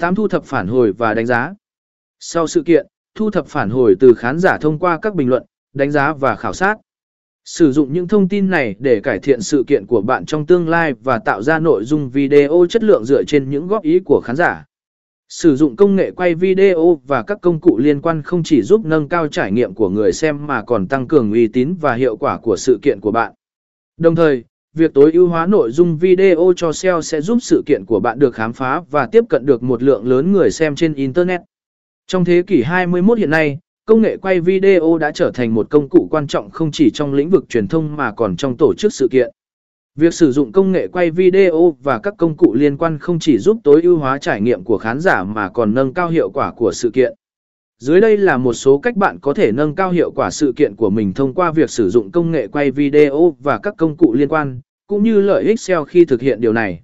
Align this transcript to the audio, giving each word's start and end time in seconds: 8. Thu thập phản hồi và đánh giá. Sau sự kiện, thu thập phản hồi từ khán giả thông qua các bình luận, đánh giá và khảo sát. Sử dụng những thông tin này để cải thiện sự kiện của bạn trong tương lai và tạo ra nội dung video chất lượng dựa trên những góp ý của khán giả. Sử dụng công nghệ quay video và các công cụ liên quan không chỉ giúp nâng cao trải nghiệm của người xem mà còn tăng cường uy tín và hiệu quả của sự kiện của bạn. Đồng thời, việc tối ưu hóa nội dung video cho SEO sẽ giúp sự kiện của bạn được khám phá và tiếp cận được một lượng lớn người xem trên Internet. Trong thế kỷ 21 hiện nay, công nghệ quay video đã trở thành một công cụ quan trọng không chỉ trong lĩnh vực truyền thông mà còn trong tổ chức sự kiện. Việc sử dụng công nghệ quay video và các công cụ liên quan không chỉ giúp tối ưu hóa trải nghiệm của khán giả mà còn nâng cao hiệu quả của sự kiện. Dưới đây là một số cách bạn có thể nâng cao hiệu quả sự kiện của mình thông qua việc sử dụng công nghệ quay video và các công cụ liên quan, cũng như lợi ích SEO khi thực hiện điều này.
8. 0.00 0.14
Thu 0.14 0.28
thập 0.28 0.44
phản 0.44 0.66
hồi 0.66 0.92
và 0.92 1.14
đánh 1.14 1.26
giá. 1.26 1.54
Sau 2.20 2.46
sự 2.46 2.62
kiện, 2.62 2.86
thu 3.14 3.30
thập 3.30 3.46
phản 3.46 3.70
hồi 3.70 3.96
từ 4.00 4.14
khán 4.14 4.38
giả 4.38 4.58
thông 4.58 4.78
qua 4.78 4.98
các 5.02 5.14
bình 5.14 5.28
luận, 5.28 5.42
đánh 5.74 5.90
giá 5.90 6.12
và 6.12 6.36
khảo 6.36 6.52
sát. 6.52 6.76
Sử 7.44 7.72
dụng 7.72 7.92
những 7.92 8.08
thông 8.08 8.28
tin 8.28 8.50
này 8.50 8.74
để 8.78 9.00
cải 9.00 9.18
thiện 9.18 9.40
sự 9.40 9.64
kiện 9.66 9.86
của 9.86 10.00
bạn 10.00 10.26
trong 10.26 10.46
tương 10.46 10.68
lai 10.68 10.94
và 11.02 11.18
tạo 11.18 11.42
ra 11.42 11.58
nội 11.58 11.84
dung 11.84 12.10
video 12.10 12.66
chất 12.68 12.84
lượng 12.84 13.04
dựa 13.04 13.24
trên 13.24 13.50
những 13.50 13.66
góp 13.66 13.82
ý 13.82 13.98
của 14.04 14.20
khán 14.24 14.36
giả. 14.36 14.64
Sử 15.28 15.56
dụng 15.56 15.76
công 15.76 15.96
nghệ 15.96 16.10
quay 16.10 16.34
video 16.34 17.00
và 17.06 17.22
các 17.22 17.38
công 17.42 17.60
cụ 17.60 17.78
liên 17.78 18.00
quan 18.00 18.22
không 18.22 18.42
chỉ 18.42 18.62
giúp 18.62 18.84
nâng 18.84 19.08
cao 19.08 19.28
trải 19.28 19.52
nghiệm 19.52 19.74
của 19.74 19.90
người 19.90 20.12
xem 20.12 20.46
mà 20.46 20.62
còn 20.62 20.88
tăng 20.88 21.08
cường 21.08 21.32
uy 21.32 21.48
tín 21.48 21.74
và 21.80 21.94
hiệu 21.94 22.16
quả 22.16 22.38
của 22.38 22.56
sự 22.56 22.78
kiện 22.82 23.00
của 23.00 23.10
bạn. 23.10 23.32
Đồng 23.96 24.14
thời, 24.14 24.44
việc 24.76 24.94
tối 24.94 25.12
ưu 25.12 25.28
hóa 25.28 25.46
nội 25.46 25.70
dung 25.70 25.96
video 25.96 26.52
cho 26.56 26.72
SEO 26.72 27.02
sẽ 27.02 27.20
giúp 27.20 27.38
sự 27.40 27.62
kiện 27.66 27.84
của 27.86 28.00
bạn 28.00 28.18
được 28.18 28.34
khám 28.34 28.52
phá 28.52 28.82
và 28.90 29.06
tiếp 29.06 29.24
cận 29.28 29.46
được 29.46 29.62
một 29.62 29.82
lượng 29.82 30.06
lớn 30.06 30.32
người 30.32 30.50
xem 30.50 30.74
trên 30.74 30.94
Internet. 30.94 31.40
Trong 32.06 32.24
thế 32.24 32.42
kỷ 32.46 32.62
21 32.62 33.18
hiện 33.18 33.30
nay, 33.30 33.58
công 33.86 34.02
nghệ 34.02 34.16
quay 34.16 34.40
video 34.40 34.98
đã 34.98 35.10
trở 35.10 35.30
thành 35.34 35.54
một 35.54 35.70
công 35.70 35.88
cụ 35.88 36.08
quan 36.10 36.26
trọng 36.26 36.50
không 36.50 36.70
chỉ 36.72 36.90
trong 36.90 37.14
lĩnh 37.14 37.30
vực 37.30 37.48
truyền 37.48 37.68
thông 37.68 37.96
mà 37.96 38.12
còn 38.12 38.36
trong 38.36 38.56
tổ 38.56 38.74
chức 38.74 38.92
sự 38.92 39.08
kiện. 39.10 39.30
Việc 39.94 40.14
sử 40.14 40.32
dụng 40.32 40.52
công 40.52 40.72
nghệ 40.72 40.88
quay 40.88 41.10
video 41.10 41.76
và 41.82 41.98
các 41.98 42.14
công 42.18 42.36
cụ 42.36 42.54
liên 42.54 42.76
quan 42.76 42.98
không 42.98 43.18
chỉ 43.18 43.38
giúp 43.38 43.58
tối 43.64 43.82
ưu 43.82 43.98
hóa 43.98 44.18
trải 44.18 44.40
nghiệm 44.40 44.64
của 44.64 44.78
khán 44.78 45.00
giả 45.00 45.24
mà 45.24 45.48
còn 45.48 45.74
nâng 45.74 45.94
cao 45.94 46.08
hiệu 46.08 46.30
quả 46.30 46.52
của 46.52 46.72
sự 46.72 46.90
kiện. 46.90 47.14
Dưới 47.78 48.00
đây 48.00 48.16
là 48.16 48.36
một 48.36 48.52
số 48.52 48.78
cách 48.78 48.96
bạn 48.96 49.18
có 49.20 49.34
thể 49.34 49.52
nâng 49.52 49.74
cao 49.74 49.90
hiệu 49.90 50.10
quả 50.10 50.30
sự 50.30 50.52
kiện 50.56 50.76
của 50.76 50.90
mình 50.90 51.14
thông 51.14 51.34
qua 51.34 51.52
việc 51.52 51.70
sử 51.70 51.90
dụng 51.90 52.10
công 52.10 52.30
nghệ 52.30 52.46
quay 52.46 52.70
video 52.70 53.36
và 53.42 53.58
các 53.58 53.74
công 53.78 53.96
cụ 53.96 54.14
liên 54.14 54.28
quan, 54.28 54.60
cũng 54.86 55.02
như 55.02 55.20
lợi 55.20 55.44
ích 55.44 55.60
SEO 55.60 55.84
khi 55.84 56.04
thực 56.04 56.20
hiện 56.20 56.40
điều 56.40 56.52
này. 56.52 56.82